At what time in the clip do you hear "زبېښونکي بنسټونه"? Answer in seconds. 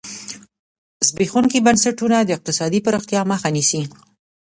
1.07-2.17